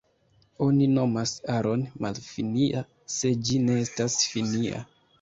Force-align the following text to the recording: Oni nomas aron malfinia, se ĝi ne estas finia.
Oni 0.67 0.87
nomas 0.93 1.33
aron 1.57 1.85
malfinia, 2.07 2.85
se 3.19 3.35
ĝi 3.47 3.63
ne 3.71 3.81
estas 3.87 4.21
finia. 4.35 4.87